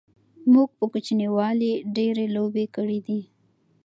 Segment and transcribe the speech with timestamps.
[0.53, 3.21] موږ په کوچنیوالی ډیری لوبی کړی دی